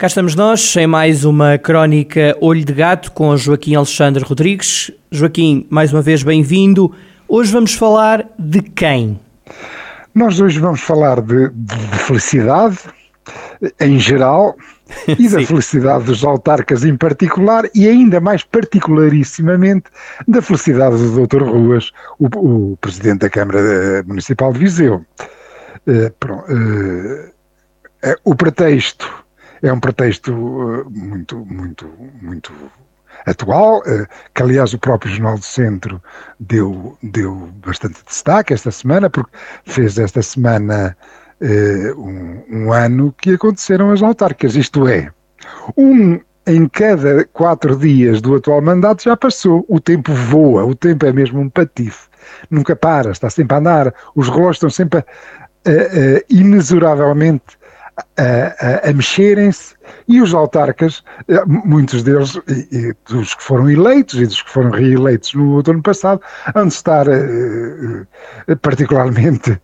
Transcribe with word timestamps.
Cá 0.00 0.06
estamos 0.06 0.34
nós 0.34 0.74
em 0.76 0.86
mais 0.86 1.26
uma 1.26 1.58
crónica 1.58 2.34
Olho 2.40 2.64
de 2.64 2.72
Gato 2.72 3.12
com 3.12 3.36
Joaquim 3.36 3.74
Alexandre 3.74 4.24
Rodrigues. 4.24 4.90
Joaquim, 5.10 5.66
mais 5.68 5.92
uma 5.92 6.00
vez 6.00 6.22
bem-vindo. 6.22 6.90
Hoje 7.28 7.52
vamos 7.52 7.74
falar 7.74 8.26
de 8.38 8.62
quem? 8.62 9.20
Nós 10.14 10.40
hoje 10.40 10.58
vamos 10.58 10.80
falar 10.80 11.20
de, 11.20 11.50
de 11.50 11.98
felicidade 11.98 12.78
em 13.78 13.98
geral 13.98 14.56
e 15.06 15.28
da 15.28 15.42
felicidade 15.44 16.04
dos 16.04 16.24
autarcas 16.24 16.82
em 16.82 16.96
particular 16.96 17.68
e 17.74 17.86
ainda 17.86 18.22
mais 18.22 18.42
particularissimamente 18.42 19.90
da 20.26 20.40
felicidade 20.40 20.96
do 20.96 21.26
Dr. 21.26 21.42
Ruas, 21.42 21.92
o, 22.18 22.70
o 22.72 22.76
Presidente 22.78 23.18
da 23.18 23.28
Câmara 23.28 24.02
Municipal 24.06 24.50
de 24.50 24.60
Viseu. 24.60 25.04
Uh, 25.86 26.10
pronto, 26.18 26.50
uh, 26.50 27.30
o 28.24 28.34
pretexto 28.34 29.28
é 29.62 29.72
um 29.72 29.80
pretexto 29.80 30.32
uh, 30.32 30.90
muito, 30.90 31.36
muito, 31.46 31.90
muito 32.20 32.52
atual, 33.26 33.78
uh, 33.80 34.06
que 34.34 34.42
aliás 34.42 34.72
o 34.72 34.78
próprio 34.78 35.12
Jornal 35.12 35.38
do 35.38 35.44
Centro 35.44 36.02
deu, 36.38 36.96
deu 37.02 37.50
bastante 37.64 38.00
destaque 38.06 38.54
esta 38.54 38.70
semana, 38.70 39.10
porque 39.10 39.36
fez 39.64 39.98
esta 39.98 40.22
semana 40.22 40.96
uh, 41.40 42.00
um, 42.00 42.44
um 42.50 42.72
ano 42.72 43.14
que 43.18 43.34
aconteceram 43.34 43.90
as 43.90 44.02
autárquicas, 44.02 44.56
isto 44.56 44.86
é, 44.88 45.10
um 45.76 46.20
em 46.46 46.66
cada 46.68 47.24
quatro 47.26 47.76
dias 47.76 48.20
do 48.20 48.34
atual 48.34 48.60
mandato 48.60 49.04
já 49.04 49.16
passou. 49.16 49.64
O 49.68 49.78
tempo 49.78 50.12
voa, 50.12 50.64
o 50.64 50.74
tempo 50.74 51.06
é 51.06 51.12
mesmo 51.12 51.40
um 51.40 51.48
patife. 51.48 52.08
Nunca 52.50 52.74
para, 52.74 53.10
está 53.10 53.30
sempre 53.30 53.54
a 53.54 53.58
andar. 53.58 53.94
Os 54.14 54.28
relógios 54.28 54.56
estão 54.56 54.70
sempre 54.70 55.00
uh, 55.00 55.02
uh, 55.02 56.24
inexoravelmente 56.28 57.58
a, 58.16 58.86
a, 58.86 58.90
a 58.90 58.92
mexerem-se 58.92 59.74
e 60.08 60.20
os 60.20 60.34
autarcas, 60.34 61.02
eh, 61.28 61.42
muitos 61.46 62.02
deles, 62.02 62.38
e, 62.48 62.76
e, 62.76 62.94
dos 63.08 63.34
que 63.34 63.42
foram 63.42 63.70
eleitos 63.70 64.14
e 64.20 64.26
dos 64.26 64.42
que 64.42 64.50
foram 64.50 64.70
reeleitos 64.70 65.34
no 65.34 65.54
outono 65.54 65.82
passado, 65.82 66.20
hão 66.54 66.66
de 66.66 66.74
estar 66.74 67.06
uh, 67.08 68.06
particularmente 68.60 69.60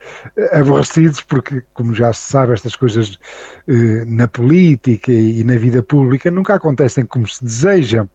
aborrecidos, 0.53 1.21
porque, 1.21 1.63
como 1.75 1.95
já 1.95 2.13
se 2.13 2.31
sabe, 2.31 2.53
estas 2.53 2.77
coisas 2.77 3.19
uh, 3.69 4.05
na 4.07 4.29
política 4.29 5.13
e, 5.13 5.43
na 5.45 5.57
vida 5.57 5.83
pública 5.83 6.31
nunca 6.31 6.55
acontecem 6.55 7.05
como 7.05 7.27
se 7.29 7.45
desejam. 7.45 8.09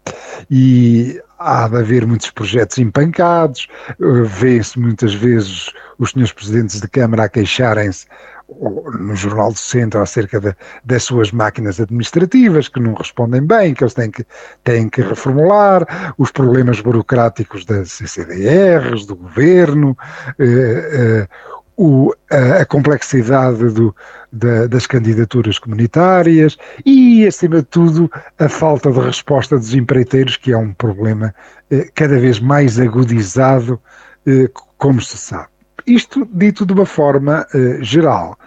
E 0.49 1.21
há 1.39 1.67
de 1.67 1.77
haver 1.77 2.05
muitos 2.05 2.29
projetos 2.31 2.77
empancados, 2.77 3.67
vê-se 3.99 4.79
muitas 4.79 5.13
vezes 5.13 5.71
os 5.97 6.11
senhores 6.11 6.31
presidentes 6.31 6.79
de 6.79 6.87
Câmara 6.87 7.23
a 7.23 7.29
queixarem-se 7.29 8.05
no 8.99 9.15
Jornal 9.15 9.51
do 9.51 9.57
Centro 9.57 10.01
acerca 10.01 10.39
de, 10.39 10.55
das 10.83 11.03
suas 11.03 11.31
máquinas 11.31 11.79
administrativas 11.79 12.67
que 12.67 12.79
não 12.79 12.93
respondem 12.93 13.41
bem, 13.41 13.73
que 13.73 13.83
eles 13.83 13.93
têm 13.93 14.11
que, 14.11 14.25
têm 14.63 14.89
que 14.89 15.01
reformular, 15.01 16.13
os 16.17 16.31
problemas 16.31 16.81
burocráticos 16.81 17.65
das 17.65 17.91
CCDRs, 17.91 19.05
do 19.05 19.15
governo, 19.15 19.97
eh, 20.39 21.27
eh, 21.27 21.27
o, 21.77 22.13
a, 22.29 22.61
a, 22.61 22.65
complexidade 22.65 23.69
do, 23.69 23.95
da, 24.31 24.67
das 24.67 24.85
candidaturas 24.85 25.57
comunitárias 25.57 26.57
e, 26.85 27.25
acima 27.25 27.57
de 27.57 27.63
tudo, 27.63 28.11
a 28.37 28.47
falta 28.47 28.91
de 28.91 28.99
resposta 28.99 29.57
dos 29.57 29.73
empreiteiros, 29.73 30.37
que 30.37 30.51
é 30.51 30.57
um 30.57 30.73
problema 30.73 31.33
eh, 31.71 31.89
cada 31.95 32.19
vez 32.19 32.39
mais 32.39 32.79
agudizado, 32.79 33.81
eh, 34.27 34.49
como 34.77 35.01
se 35.01 35.17
sabe. 35.17 35.50
Isto 35.85 36.27
dito 36.31 36.65
de 36.65 36.73
uma 36.73 36.85
forma 36.85 37.45
uh, 37.53 37.83
geral. 37.83 38.37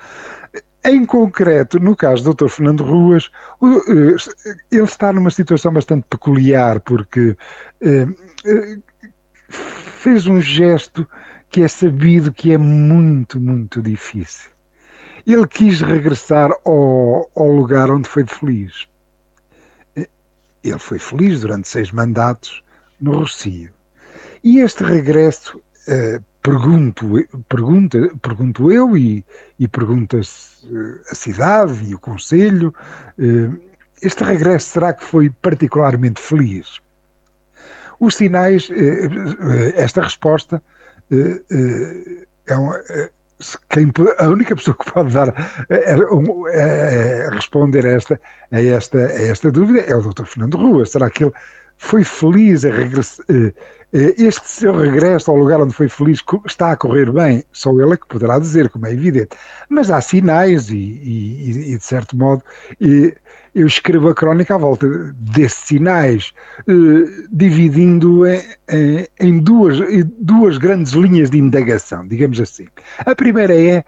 Em 0.85 1.05
concreto, 1.07 1.81
no 1.81 1.97
caso 1.97 2.25
do 2.25 2.35
Dr. 2.35 2.49
Fernando 2.49 2.85
Ruas, 2.85 3.31
uh, 3.61 4.17
ele 4.71 4.85
está 4.85 5.13
numa 5.13 5.31
situação 5.31 5.73
bastante 5.73 6.05
peculiar, 6.09 6.81
porque 6.81 7.31
uh, 7.31 8.83
fez 9.49 10.27
um 10.27 10.41
gesto 10.41 11.09
que 11.49 11.63
é 11.63 11.69
sabido 11.69 12.33
que 12.33 12.53
é 12.53 12.59
muito, 12.59 13.41
muito 13.41 13.81
difícil. 13.81 14.51
Ele 15.27 15.47
quis 15.47 15.81
regressar 15.81 16.51
ao, 16.67 17.31
ao 17.35 17.49
lugar 17.49 17.91
onde 17.91 18.09
foi 18.09 18.27
feliz. 18.27 18.87
Ele 20.63 20.79
foi 20.79 20.99
feliz 20.99 21.41
durante 21.41 21.69
seis 21.69 21.91
mandatos 21.91 22.63
no 23.01 23.19
Rocio. 23.19 23.73
E 24.43 24.59
este 24.61 24.85
regresso 24.85 25.63
pergunto, 26.45 27.07
pergunta, 27.49 27.99
pergunto 28.21 28.71
eu 28.71 28.97
e, 28.97 29.25
e 29.59 29.67
pergunta-se 29.67 30.67
eh, 30.67 31.01
a 31.11 31.15
cidade 31.15 31.83
e 31.89 31.95
o 31.95 31.99
Conselho, 31.99 32.73
eh, 33.19 33.49
este 34.03 34.23
regresso 34.23 34.69
será 34.69 34.93
que 34.93 35.03
foi 35.03 35.31
particularmente 35.31 36.21
feliz? 36.21 36.81
Os 37.99 38.17
sinais, 38.17 38.69
eh, 38.71 39.73
esta 39.75 40.03
resposta 40.03 40.63
é 42.47 42.57
uma, 42.57 42.79
quem, 43.71 43.91
a 44.19 44.29
única 44.29 44.55
pessoa 44.55 44.77
que 44.77 44.93
pode 44.93 45.15
dar 45.15 45.33
responder 47.33 47.87
a 47.87 47.93
esta, 47.93 48.21
a 48.51 48.61
esta, 48.61 48.99
a 48.99 49.23
esta 49.23 49.51
dúvida 49.51 49.81
é 49.81 49.95
o 49.95 50.03
Dr. 50.03 50.25
Fernando 50.25 50.59
Rua. 50.59 50.85
Será 50.85 51.09
que 51.09 51.25
ele 51.25 51.33
foi 51.79 52.05
feliz 52.05 52.65
a 52.65 52.71
regressar? 52.71 53.27
Eh, 53.95 54.15
este 54.19 54.49
seu 54.49 54.77
regresso 54.77 55.31
ao 55.31 55.37
lugar 55.37 55.61
onde 55.61 55.73
foi 55.73 55.89
feliz 55.89 56.21
está 56.45 56.73
a 56.73 56.77
correr 56.77 57.13
bem, 57.13 57.45
só 57.53 57.71
ele 57.71 57.93
é 57.93 57.97
que 57.97 58.09
poderá 58.09 58.41
dizer, 58.41 58.69
como 58.69 58.87
é 58.87 58.93
evidente. 58.93 59.37
Mas 59.69 59.89
há 59.89 60.01
sinais 60.01 60.69
e, 60.69 60.75
e, 60.75 61.73
e 61.75 61.79
de 61.79 61.85
certo 61.85 62.17
modo, 62.17 62.43
eu 63.55 63.67
escrevo 63.69 64.09
a 64.09 64.15
crónica 64.15 64.57
à 64.57 64.59
volta 64.59 64.87
desses 65.15 65.61
sinais, 65.61 66.33
eh, 66.67 67.27
dividindo 67.31 68.27
em, 68.27 69.07
em 69.21 69.39
duas, 69.39 69.79
duas 70.19 70.59
grandes 70.59 70.93
linhas 70.93 71.31
de 71.31 71.39
indagação, 71.39 72.07
digamos 72.07 72.41
assim. 72.41 72.67
A 72.99 73.15
primeira 73.15 73.55
é 73.55 73.85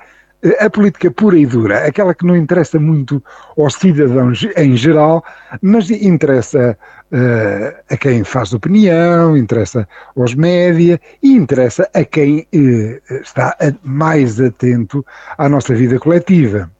a 0.60 0.70
política 0.70 1.10
pura 1.10 1.38
e 1.38 1.47
dura, 1.47 1.86
aquela 1.86 2.14
que 2.14 2.26
não 2.26 2.36
interessa 2.36 2.78
muito 2.78 3.22
aos 3.58 3.74
cidadãos 3.74 4.47
em 4.56 4.76
geral, 4.76 5.24
mas 5.62 5.91
interessa 5.91 6.76
uh, 7.12 7.82
a 7.91 7.97
quem 7.97 8.22
faz 8.22 8.52
opinião, 8.52 9.36
interessa 9.36 9.88
aos 10.16 10.34
média 10.34 11.00
e 11.22 11.32
interessa 11.32 11.88
a 11.94 12.04
quem 12.04 12.46
uh, 12.54 13.14
está 13.22 13.56
mais 13.82 14.41
atento 14.41 15.04
à 15.38 15.48
nossa 15.48 15.75
vida 15.75 15.98
coletiva. 15.98 16.70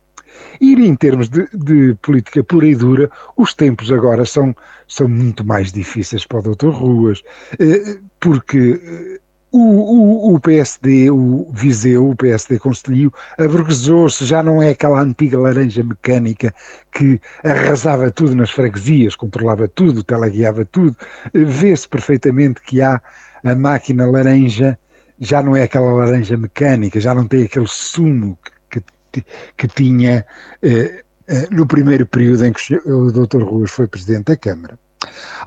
E 0.61 0.75
em 0.75 0.95
termos 0.95 1.31
de, 1.31 1.49
de, 1.55 1.95
política 2.03 2.45
pura 2.45 2.67
e 2.67 2.75
dura, 2.75 3.11
os 3.37 3.55
tempos 3.55 3.91
agora 3.91 4.25
são, 4.27 4.55
são 4.87 5.09
muito 5.09 5.45
mais 5.45 5.73
difíceis 5.73 6.27
para 6.27 6.39
o 6.39 6.55
Dr. 6.55 6.69
Ruas, 6.69 7.21
uh, 7.21 8.05
porque 8.21 9.19
o, 9.57 10.31
o, 10.31 10.35
o, 10.35 10.41
PSD, 10.41 11.11
o 11.11 11.51
Viseu, 11.53 12.11
o 12.11 12.17
PSD 12.17 12.59
Conselho, 12.59 13.13
aburguesou-se, 13.39 14.25
já 14.25 14.43
não 14.43 14.63
é 14.63 14.71
aquela 14.71 15.01
antiga 15.01 15.39
laranja 15.39 15.83
mecânica 15.83 16.55
que 16.93 17.21
arrasava 17.43 18.11
tudo 18.11 18.35
nas 18.35 18.51
freguesias, 18.51 19.17
controlava 19.17 19.67
tudo, 19.67 20.05
teleguiava 20.05 20.65
tudo. 20.65 20.97
Vê-se 21.33 21.89
perfeitamente 21.89 22.61
que 22.61 22.83
há 22.83 23.01
a 23.43 23.55
máquina 23.55 24.07
laranja, 24.07 24.79
já 25.19 25.43
não 25.43 25.57
é 25.57 25.63
aquela 25.63 25.93
laranja 25.93 26.37
mecânica, 26.37 27.01
já 27.01 27.15
não 27.15 27.27
tem 27.27 27.45
aquele 27.45 27.69
sumo 27.69 28.39
que, 28.71 28.83
que, 29.11 29.25
que 29.57 29.69
tinha 29.69 30.27
eh, 30.63 31.03
eh, 31.29 31.49
no 31.51 31.67
primeiro 31.67 32.07
período 32.07 32.45
em 32.45 32.53
que 32.53 32.75
o 32.75 33.11
Dr. 33.11 33.43
Ruas 33.43 33.71
foi 33.71 33.87
Presidente 33.87 34.27
da 34.27 34.37
Câmara. 34.37 34.79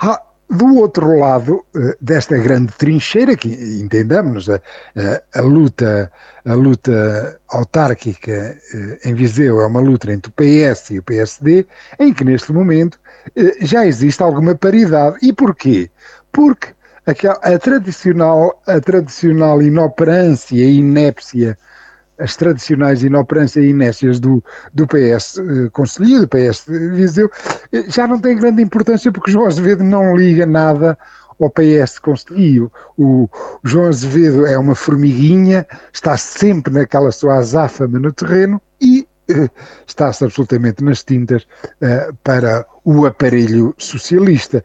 Ah, 0.02 0.22
do 0.50 0.78
outro 0.78 1.18
lado 1.20 1.64
eh, 1.76 1.96
desta 2.02 2.38
grande 2.38 2.74
trincheira, 2.74 3.38
que 3.38 3.50
entendamos, 3.80 4.50
a, 4.50 4.56
a, 4.56 5.40
a, 5.40 5.42
luta, 5.42 6.12
a 6.44 6.54
luta 6.54 7.40
autárquica 7.50 8.32
eh, 8.32 9.00
em 9.06 9.14
Viseu 9.14 9.62
é 9.62 9.68
uma 9.68 9.80
luta 9.80 10.12
entre 10.12 10.32
o 10.32 10.34
PS 10.34 10.90
e 10.92 11.00
o 11.00 11.04
PSD, 11.04 11.68
em 12.00 12.14
que 12.14 12.24
neste 12.24 12.52
momento 12.52 13.00
eh, 13.36 13.58
já 13.62 13.86
existe 13.86 14.24
alguma 14.24 14.56
paridade. 14.56 15.18
E 15.22 15.32
porquê? 15.32 15.92
Porque 16.32 16.74
a, 17.06 17.60
tradicional, 17.60 18.62
a 18.66 18.80
tradicional 18.80 19.62
inoperância 19.62 20.56
e 20.56 20.78
inépcia 20.78 21.58
as 22.20 22.36
tradicionais 22.36 23.04
inoperância 23.04 23.62
e 23.62 23.70
inércias 23.70 24.20
do, 24.20 24.44
do 24.74 24.86
PS 24.86 25.38
eh, 25.38 25.70
Conselho, 25.72 26.22
do 26.22 26.28
PS 26.28 26.66
Viseu, 26.68 27.32
eh, 27.72 27.86
já 27.88 28.06
não 28.06 28.20
tem 28.20 28.36
grande 28.36 28.62
importância 28.62 29.12
porque 29.12 29.32
João 29.32 29.48
Azevedo 29.48 29.84
não 29.84 30.16
liga 30.16 30.46
nada 30.46 30.98
ao 31.40 31.50
PS 31.50 31.98
Conselho. 32.00 32.72
O, 32.98 33.30
João 33.64 33.88
Azevedo 33.88 34.46
é 34.46 34.58
uma 34.58 34.76
formiguinha, 34.76 35.66
está 35.94 36.18
sempre 36.18 36.74
naquela 36.74 37.12
sua 37.12 37.38
azáfama 37.38 37.98
no 37.98 38.12
terreno 38.12 38.62
e 38.82 39.08
está-se 39.88 40.24
absolutamente 40.24 40.84
nas 40.84 41.04
tintas 41.04 41.44
uh, 41.44 42.14
para 42.24 42.66
o 42.84 43.06
aparelho 43.06 43.74
socialista. 43.78 44.64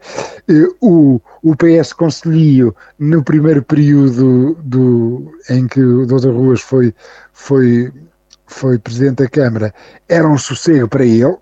Uh, 0.49 0.75
o, 0.81 1.21
o 1.43 1.55
PS 1.55 1.93
Conselho, 1.93 2.75
no 2.99 3.23
primeiro 3.23 3.63
período 3.63 4.55
do, 4.63 5.31
em 5.49 5.67
que 5.67 5.81
o 5.81 6.05
Dr. 6.05 6.29
Ruas 6.29 6.61
foi, 6.61 6.93
foi, 7.33 7.91
foi 8.47 8.79
Presidente 8.79 9.23
da 9.23 9.29
Câmara, 9.29 9.73
era 10.09 10.27
um 10.27 10.37
sossego 10.37 10.87
para 10.87 11.05
ele, 11.05 11.35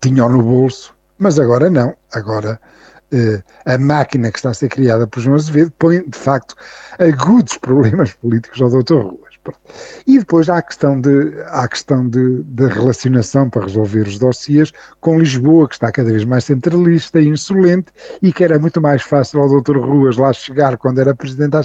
tinha-o 0.00 0.28
no 0.28 0.42
bolso, 0.42 0.94
mas 1.18 1.38
agora 1.38 1.70
não, 1.70 1.94
agora 2.12 2.60
uh, 3.12 3.42
a 3.64 3.78
máquina 3.78 4.30
que 4.30 4.38
está 4.38 4.50
a 4.50 4.54
ser 4.54 4.68
criada 4.68 5.06
por 5.06 5.20
João 5.20 5.36
Azevedo 5.36 5.72
põe, 5.78 6.08
de 6.08 6.18
facto, 6.18 6.54
agudos 6.98 7.56
problemas 7.58 8.12
políticos 8.12 8.60
ao 8.60 8.70
Dr. 8.70 9.02
Ruas. 9.02 9.25
E 10.06 10.18
depois 10.18 10.48
há 10.48 10.58
a 10.58 10.62
questão, 10.62 11.00
de, 11.00 11.34
há 11.46 11.64
a 11.64 11.68
questão 11.68 12.08
de, 12.08 12.42
de 12.42 12.66
relacionação 12.66 13.50
para 13.50 13.62
resolver 13.62 14.02
os 14.02 14.18
dossiers 14.18 14.72
com 15.00 15.18
Lisboa, 15.18 15.68
que 15.68 15.74
está 15.74 15.90
cada 15.90 16.10
vez 16.10 16.24
mais 16.24 16.44
centralista 16.44 17.20
e 17.20 17.28
insolente, 17.28 17.92
e 18.22 18.32
que 18.32 18.44
era 18.44 18.58
muito 18.58 18.80
mais 18.80 19.02
fácil 19.02 19.40
ao 19.40 19.60
Dr. 19.60 19.78
Ruas 19.78 20.16
lá 20.16 20.32
chegar 20.32 20.76
quando 20.76 21.00
era 21.00 21.14
Presidente 21.14 21.50
da, 21.50 21.60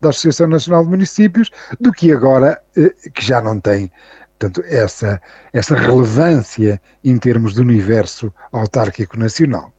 da 0.00 0.08
Associação 0.08 0.46
Nacional 0.46 0.84
de 0.84 0.90
Municípios, 0.90 1.50
do 1.80 1.92
que 1.92 2.12
agora, 2.12 2.60
eh, 2.76 2.92
que 3.12 3.24
já 3.24 3.40
não 3.40 3.60
tem 3.60 3.90
portanto, 4.38 4.62
essa, 4.66 5.20
essa 5.52 5.74
relevância 5.74 6.80
em 7.02 7.16
termos 7.18 7.54
do 7.54 7.62
universo 7.62 8.32
autárquico 8.52 9.18
nacional. 9.18 9.72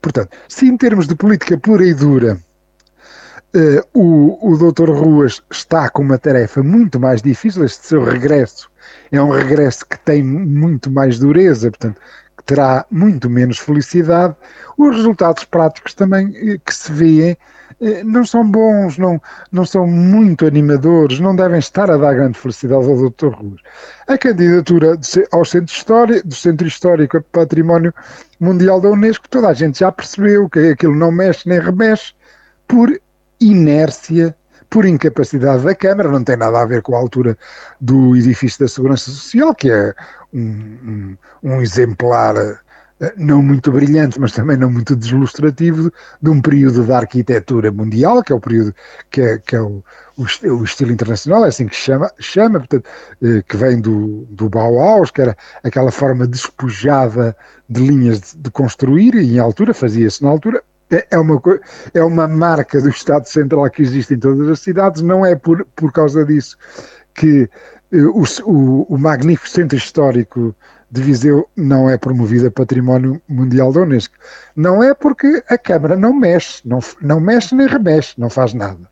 Portanto, 0.00 0.36
se 0.48 0.66
em 0.66 0.76
termos 0.76 1.06
de 1.06 1.14
política 1.14 1.58
pura 1.58 1.84
e 1.84 1.94
dura 1.94 2.38
Uh, 3.54 3.80
o, 3.94 4.52
o 4.52 4.72
Dr. 4.72 4.90
Ruas 4.90 5.40
está 5.48 5.88
com 5.88 6.02
uma 6.02 6.18
tarefa 6.18 6.60
muito 6.60 6.98
mais 6.98 7.22
difícil. 7.22 7.64
Este 7.64 7.86
seu 7.86 8.02
regresso 8.02 8.68
é 9.12 9.22
um 9.22 9.30
regresso 9.30 9.86
que 9.86 9.96
tem 9.96 10.24
muito 10.24 10.90
mais 10.90 11.20
dureza, 11.20 11.70
portanto, 11.70 12.00
que 12.36 12.42
terá 12.42 12.84
muito 12.90 13.30
menos 13.30 13.58
felicidade. 13.58 14.34
Os 14.76 14.96
resultados 14.96 15.44
práticos 15.44 15.94
também 15.94 16.26
uh, 16.30 16.60
que 16.64 16.74
se 16.74 16.90
vêem 16.90 17.36
uh, 17.80 18.04
não 18.04 18.26
são 18.26 18.44
bons, 18.50 18.98
não, 18.98 19.22
não 19.52 19.64
são 19.64 19.86
muito 19.86 20.46
animadores, 20.46 21.20
não 21.20 21.36
devem 21.36 21.60
estar 21.60 21.88
a 21.88 21.96
dar 21.96 22.12
grande 22.12 22.36
felicidade 22.36 22.84
ao 22.84 23.08
Dr. 23.08 23.28
Ruas. 23.28 23.60
A 24.08 24.18
candidatura 24.18 24.98
ao 25.30 25.44
Centro 25.44 25.72
Histórico, 25.72 26.26
do 26.26 26.34
Centro 26.34 26.66
Histórico 26.66 27.22
Património 27.30 27.94
Mundial 28.40 28.80
da 28.80 28.90
Unesco, 28.90 29.28
toda 29.28 29.46
a 29.46 29.54
gente 29.54 29.78
já 29.78 29.92
percebeu 29.92 30.48
que 30.48 30.70
aquilo 30.70 30.96
não 30.96 31.12
mexe 31.12 31.48
nem 31.48 31.60
remexe 31.60 32.14
por 32.66 32.90
inércia 33.40 34.36
por 34.70 34.84
incapacidade 34.84 35.62
da 35.62 35.74
Câmara, 35.74 36.10
não 36.10 36.24
tem 36.24 36.36
nada 36.36 36.60
a 36.60 36.64
ver 36.64 36.82
com 36.82 36.96
a 36.96 36.98
altura 36.98 37.38
do 37.80 38.16
edifício 38.16 38.60
da 38.60 38.68
Segurança 38.68 39.10
Social, 39.10 39.54
que 39.54 39.70
é 39.70 39.94
um, 40.32 40.40
um, 40.40 41.16
um 41.42 41.62
exemplar 41.62 42.34
eh, 43.00 43.12
não 43.16 43.42
muito 43.42 43.72
brilhante, 43.72 44.20
mas 44.20 44.32
também 44.32 44.56
não 44.56 44.70
muito 44.70 44.94
delustrativo 44.96 45.92
de 46.22 46.30
um 46.30 46.40
período 46.40 46.84
da 46.84 46.98
arquitetura 46.98 47.70
mundial, 47.72 48.22
que 48.22 48.32
é 48.32 48.36
o 48.36 48.40
período 48.40 48.74
que 49.10 49.20
é, 49.20 49.38
que 49.38 49.56
é 49.56 49.60
o, 49.60 49.84
o, 50.16 50.22
o, 50.22 50.64
estilo 50.64 50.92
internacional, 50.92 51.44
é 51.44 51.48
assim 51.48 51.66
que 51.66 51.74
chama, 51.74 52.10
chama 52.20 52.60
portanto, 52.60 52.88
eh, 53.22 53.42
que 53.46 53.56
vem 53.56 53.80
do, 53.80 54.26
do 54.30 54.48
Bauhaus, 54.48 55.10
que 55.10 55.20
era 55.22 55.36
aquela 55.62 55.90
forma 55.90 56.26
despojada 56.26 57.36
de 57.68 57.80
linhas 57.80 58.20
de, 58.20 58.38
de 58.38 58.50
construir, 58.50 59.14
e 59.14 59.36
em 59.36 59.38
altura, 59.38 59.74
fazia-se 59.74 60.22
na 60.22 60.30
altura, 60.30 60.62
é, 60.94 61.06
é 61.10 61.18
uma, 61.18 61.40
é 61.92 62.02
uma 62.02 62.28
marca 62.28 62.80
do 62.80 62.88
Estado 62.88 63.26
Central 63.26 63.68
que 63.70 63.82
existe 63.82 64.14
em 64.14 64.18
todas 64.18 64.48
as 64.48 64.60
cidades, 64.60 65.02
não 65.02 65.24
é 65.24 65.34
por, 65.34 65.66
por 65.76 65.92
causa 65.92 66.24
disso 66.24 66.56
que 67.14 67.48
eh, 67.92 68.02
o, 68.02 68.24
o, 68.44 68.82
o 68.94 68.98
magnífico 68.98 69.48
centro 69.48 69.76
histórico 69.76 70.54
de 70.90 71.02
Viseu 71.02 71.48
não 71.56 71.88
é 71.88 71.96
promovido 71.96 72.46
a 72.46 72.50
Património 72.50 73.20
Mundial 73.28 73.72
da 73.72 73.80
Unesco. 73.80 74.14
Não 74.54 74.82
é 74.82 74.94
porque 74.94 75.42
a 75.48 75.56
Câmara 75.56 75.96
não 75.96 76.12
mexe, 76.12 76.60
não, 76.64 76.80
não 77.00 77.20
mexe 77.20 77.54
nem 77.54 77.66
remexe, 77.66 78.14
não 78.18 78.28
faz 78.28 78.52
nada. 78.54 78.88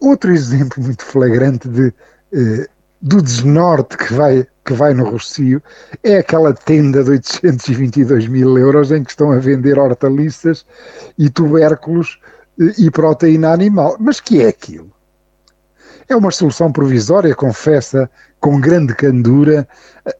Outro 0.00 0.30
exemplo 0.32 0.82
muito 0.82 1.04
flagrante 1.04 1.68
de, 1.68 1.92
eh, 2.32 2.68
do 3.00 3.20
desnorte 3.20 3.96
que 3.96 4.14
vai 4.14 4.46
que 4.64 4.72
vai 4.72 4.94
no 4.94 5.04
Rocio 5.04 5.62
é 6.02 6.18
aquela 6.18 6.52
tenda 6.52 7.02
de 7.02 7.10
822 7.10 8.28
mil 8.28 8.56
euros 8.56 8.92
em 8.92 9.02
que 9.02 9.10
estão 9.10 9.32
a 9.32 9.38
vender 9.38 9.78
hortaliças 9.78 10.64
e 11.18 11.28
tubérculos 11.28 12.20
eh, 12.60 12.72
e 12.78 12.90
proteína 12.90 13.52
animal. 13.52 13.96
Mas 13.98 14.20
que 14.20 14.42
é 14.42 14.48
aquilo? 14.48 14.92
É 16.08 16.16
uma 16.16 16.30
solução 16.30 16.70
provisória, 16.70 17.34
confessa 17.34 18.10
com 18.40 18.60
grande 18.60 18.94
candura 18.94 19.66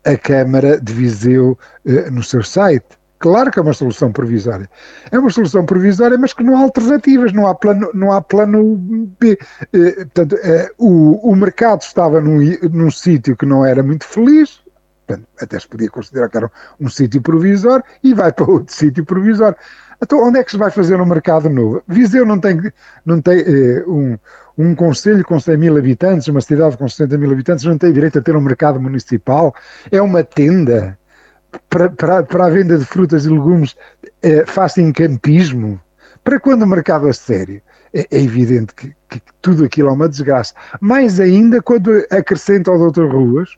a 0.04 0.16
Câmara 0.16 0.80
de 0.80 0.92
Viseu 0.92 1.58
eh, 1.84 2.10
no 2.10 2.22
seu 2.22 2.42
site. 2.42 3.01
Claro 3.22 3.52
que 3.52 3.58
é 3.60 3.62
uma 3.62 3.72
solução 3.72 4.10
provisória. 4.10 4.68
É 5.08 5.16
uma 5.16 5.30
solução 5.30 5.64
provisória, 5.64 6.18
mas 6.18 6.32
que 6.32 6.42
não 6.42 6.56
há 6.56 6.60
alternativas, 6.62 7.32
não 7.32 7.46
há 7.46 7.54
plano, 7.54 7.88
não 7.94 8.10
há 8.10 8.20
plano 8.20 8.74
B. 9.20 9.38
Eh, 9.72 9.94
portanto, 9.94 10.36
eh, 10.42 10.72
o, 10.76 11.30
o 11.30 11.36
mercado 11.36 11.82
estava 11.82 12.20
num, 12.20 12.40
num 12.72 12.90
sítio 12.90 13.36
que 13.36 13.46
não 13.46 13.64
era 13.64 13.80
muito 13.80 14.04
feliz, 14.04 14.60
portanto, 15.06 15.28
até 15.40 15.56
se 15.60 15.68
podia 15.68 15.88
considerar 15.88 16.28
que 16.28 16.36
era 16.36 16.46
um, 16.80 16.86
um 16.86 16.88
sítio 16.90 17.22
provisório, 17.22 17.84
e 18.02 18.12
vai 18.12 18.32
para 18.32 18.50
outro 18.50 18.74
sítio 18.74 19.04
provisório. 19.04 19.56
Então, 20.02 20.18
onde 20.18 20.40
é 20.40 20.42
que 20.42 20.50
se 20.50 20.56
vai 20.56 20.72
fazer 20.72 21.00
um 21.00 21.06
mercado 21.06 21.48
novo? 21.48 21.80
Viseu 21.86 22.26
não 22.26 22.40
tem, 22.40 22.60
não 23.06 23.20
tem 23.20 23.38
eh, 23.38 23.84
um, 23.86 24.18
um 24.58 24.74
conselho 24.74 25.24
com 25.24 25.38
100 25.38 25.56
mil 25.58 25.78
habitantes, 25.78 26.26
uma 26.26 26.40
cidade 26.40 26.76
com 26.76 26.88
60 26.88 27.16
mil 27.18 27.30
habitantes, 27.30 27.64
não 27.64 27.78
tem 27.78 27.92
direito 27.92 28.18
a 28.18 28.22
ter 28.22 28.34
um 28.34 28.40
mercado 28.40 28.80
municipal, 28.80 29.54
é 29.92 30.02
uma 30.02 30.24
tenda 30.24 30.98
para, 31.68 31.90
para, 31.90 32.22
para 32.22 32.46
a 32.46 32.50
venda 32.50 32.78
de 32.78 32.84
frutas 32.84 33.24
e 33.24 33.28
legumes 33.28 33.76
é, 34.22 34.44
fazem 34.46 34.92
campismo, 34.92 35.80
para 36.24 36.38
quando 36.38 36.62
o 36.62 36.66
mercado 36.66 37.08
a 37.08 37.12
sério, 37.12 37.60
é, 37.92 38.06
é 38.10 38.22
evidente 38.22 38.74
que, 38.74 38.94
que, 39.08 39.20
tudo 39.40 39.64
aquilo 39.64 39.88
é 39.88 39.92
uma 39.92 40.08
desgraça. 40.08 40.54
Mais 40.80 41.20
ainda 41.20 41.60
quando 41.60 41.90
acrescenta 42.10 42.70
ao 42.70 42.90
Dr. 42.90 43.06
Ruas 43.06 43.56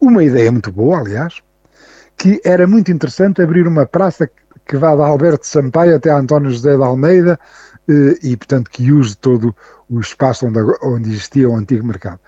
uma 0.00 0.22
ideia 0.22 0.50
muito 0.50 0.70
boa, 0.72 0.98
aliás, 0.98 1.40
que 2.16 2.40
era 2.44 2.66
muito 2.66 2.90
interessante 2.90 3.40
abrir 3.40 3.66
uma 3.66 3.86
praça 3.86 4.28
que 4.66 4.76
vá 4.76 4.94
da 4.94 5.06
Alberto 5.06 5.46
Sampaio 5.46 5.96
até 5.96 6.10
António 6.10 6.50
José 6.50 6.76
de 6.76 6.82
Almeida 6.82 7.38
eh, 7.88 8.18
e, 8.22 8.36
portanto, 8.36 8.70
que 8.70 8.92
use 8.92 9.16
todo 9.16 9.54
o 9.88 10.00
espaço 10.00 10.46
onde, 10.46 10.58
onde 10.82 11.10
existia 11.10 11.48
o 11.48 11.56
antigo 11.56 11.86
mercado. 11.86 12.20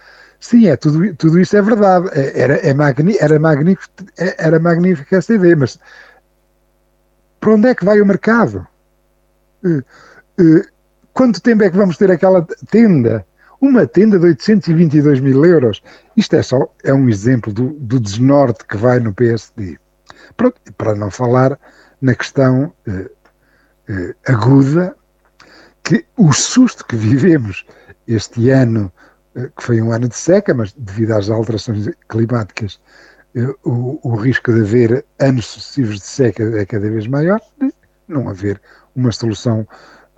Sim, 0.44 0.66
é, 0.66 0.76
tudo, 0.76 1.14
tudo 1.14 1.40
isso 1.40 1.56
é 1.56 1.62
verdade. 1.62 2.06
É, 2.12 2.38
era, 2.38 2.54
é 2.56 2.74
magni, 2.74 3.16
era, 3.18 3.38
magnífico, 3.38 3.94
é, 4.18 4.46
era 4.46 4.58
magnífica 4.58 5.16
essa 5.16 5.32
ideia, 5.32 5.56
mas 5.56 5.78
para 7.40 7.54
onde 7.54 7.68
é 7.68 7.74
que 7.74 7.82
vai 7.82 7.98
o 7.98 8.04
mercado? 8.04 8.66
Uh, 9.64 9.78
uh, 9.78 10.62
quanto 11.14 11.40
tempo 11.40 11.62
é 11.62 11.70
que 11.70 11.76
vamos 11.78 11.96
ter 11.96 12.10
aquela 12.10 12.46
tenda? 12.70 13.26
Uma 13.58 13.86
tenda 13.86 14.18
de 14.18 14.26
822 14.26 15.20
mil 15.20 15.46
euros. 15.46 15.82
Isto 16.14 16.36
é 16.36 16.42
só 16.42 16.70
é 16.84 16.92
um 16.92 17.08
exemplo 17.08 17.50
do, 17.50 17.70
do 17.80 17.98
desnorte 17.98 18.66
que 18.66 18.76
vai 18.76 19.00
no 19.00 19.14
PSD. 19.14 19.78
Pronto, 20.36 20.60
para 20.76 20.94
não 20.94 21.10
falar 21.10 21.58
na 22.02 22.14
questão 22.14 22.70
uh, 22.86 24.14
aguda 24.28 24.94
que 25.82 26.04
o 26.18 26.34
susto 26.34 26.84
que 26.84 26.96
vivemos 26.96 27.64
este 28.06 28.50
ano 28.50 28.92
que 29.34 29.62
foi 29.62 29.80
um 29.80 29.92
ano 29.92 30.08
de 30.08 30.16
seca, 30.16 30.54
mas 30.54 30.72
devido 30.72 31.12
às 31.12 31.28
alterações 31.28 31.90
climáticas, 32.08 32.80
eh, 33.34 33.52
o, 33.64 33.98
o 34.02 34.14
risco 34.14 34.52
de 34.52 34.60
haver 34.60 35.04
anos 35.18 35.46
sucessivos 35.46 35.96
de 35.96 36.06
seca 36.06 36.42
é 36.58 36.64
cada 36.64 36.88
vez 36.88 37.06
maior, 37.06 37.40
de 37.60 37.72
não 38.06 38.28
haver 38.28 38.60
uma 38.94 39.10
solução, 39.10 39.66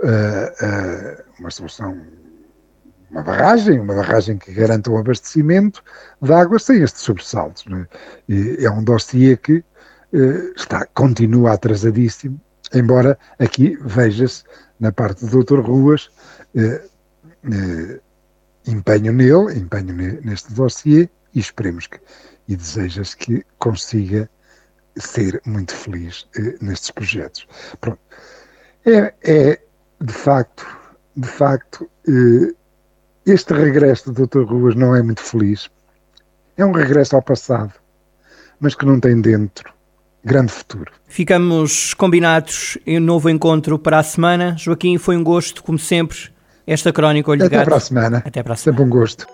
uh, 0.00 1.22
uma 1.38 1.50
solução, 1.50 1.98
uma 3.10 3.22
barragem, 3.22 3.80
uma 3.80 3.94
barragem 3.94 4.36
que 4.36 4.52
garanta 4.52 4.90
o 4.90 4.98
abastecimento 4.98 5.82
de 6.20 6.32
água 6.32 6.58
sem 6.58 6.82
estes 6.82 7.02
sobressaltos. 7.02 7.64
É? 8.28 8.64
é 8.64 8.70
um 8.70 8.84
dossiê 8.84 9.36
que 9.36 9.64
está, 10.56 10.86
continua 10.94 11.52
atrasadíssimo, 11.52 12.40
embora 12.74 13.18
aqui 13.38 13.78
veja-se, 13.80 14.44
na 14.78 14.92
parte 14.92 15.24
do 15.24 15.42
Dr. 15.42 15.60
Ruas, 15.60 16.10
empenho 18.66 19.12
nele, 19.12 19.58
empenho 19.58 19.94
neste 20.22 20.52
dossiê 20.52 21.08
e 21.34 21.40
esperemos 21.40 21.86
que, 21.86 22.00
e 22.48 22.56
que 22.56 23.44
consiga 23.58 24.28
ser 24.96 25.40
muito 25.44 25.74
feliz 25.74 26.26
eh, 26.38 26.56
nestes 26.60 26.90
projetos. 26.90 27.46
Pronto. 27.80 28.00
É, 28.84 29.14
é, 29.22 29.60
de 30.00 30.12
facto, 30.12 30.66
de 31.16 31.28
facto, 31.28 31.88
eh, 32.08 32.54
este 33.26 33.52
regresso 33.52 34.12
do 34.12 34.26
Dr. 34.26 34.44
Ruas 34.44 34.74
não 34.74 34.94
é 34.94 35.02
muito 35.02 35.20
feliz. 35.20 35.70
É 36.56 36.64
um 36.64 36.72
regresso 36.72 37.16
ao 37.16 37.22
passado, 37.22 37.74
mas 38.58 38.74
que 38.74 38.86
não 38.86 38.98
tem 38.98 39.20
dentro 39.20 39.74
grande 40.24 40.52
futuro. 40.52 40.90
Ficamos 41.06 41.94
combinados 41.94 42.76
em 42.84 42.98
um 42.98 43.00
novo 43.00 43.30
encontro 43.30 43.78
para 43.78 43.98
a 43.98 44.02
semana. 44.02 44.56
Joaquim, 44.58 44.98
foi 44.98 45.16
um 45.16 45.22
gosto, 45.22 45.62
como 45.62 45.78
sempre, 45.78 46.30
esta 46.66 46.92
crónica 46.92 47.30
Olho 47.30 47.44
Até 47.44 47.50
de 47.50 47.56
Gato. 47.56 47.64
para 47.66 47.76
a 47.76 47.80
semana. 47.80 48.22
Até 48.24 48.42
para 48.42 48.54
a 48.54 48.56
semana. 48.56 48.78
Sempre 48.78 48.82
um 48.82 48.98
gosto. 48.98 49.26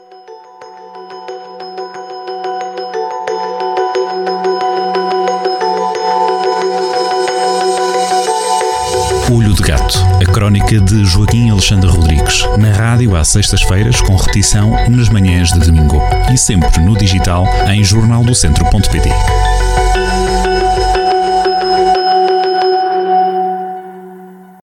Olho 9.30 9.54
de 9.54 9.62
Gato, 9.62 9.98
a 10.20 10.30
crónica 10.30 10.78
de 10.80 11.04
Joaquim 11.04 11.50
Alexandre 11.50 11.88
Rodrigues, 11.88 12.44
na 12.58 12.70
rádio 12.70 13.16
às 13.16 13.28
sextas-feiras, 13.28 14.00
com 14.02 14.14
repetição 14.14 14.70
nas 14.90 15.08
manhãs 15.08 15.48
de 15.50 15.60
domingo 15.60 16.02
e 16.32 16.36
sempre 16.36 16.80
no 16.82 16.96
digital 16.96 17.46
em 17.68 17.82
jornaldocentro.pt. 17.82 19.08